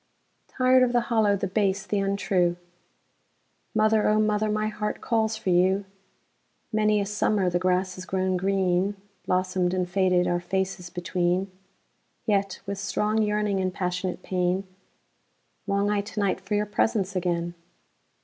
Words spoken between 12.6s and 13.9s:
with strong yearning and